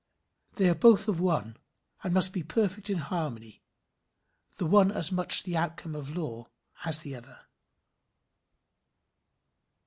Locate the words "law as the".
6.17-7.15